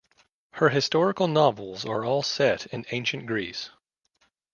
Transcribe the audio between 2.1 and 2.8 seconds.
set